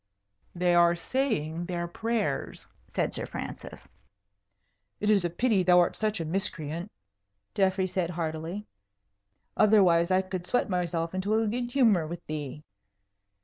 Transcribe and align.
"They 0.55 0.73
are 0.73 0.95
saying 0.95 1.67
their 1.67 1.87
prayers," 1.87 2.65
said 2.95 3.13
Sir 3.13 3.27
Francis. 3.27 3.81
"It 4.99 5.11
is 5.11 5.23
a 5.23 5.29
pity 5.29 5.61
thou 5.61 5.79
art 5.79 5.95
such 5.95 6.19
a 6.19 6.25
miscreant," 6.25 6.91
Geoffrey 7.53 7.85
said, 7.85 8.09
heartily; 8.09 8.65
"otherwise 9.55 10.09
I 10.09 10.23
could 10.23 10.47
sweat 10.47 10.71
myself 10.71 11.13
into 11.13 11.35
a 11.35 11.45
good 11.47 11.69
humour 11.69 12.07
with 12.07 12.25
thee." 12.25 12.63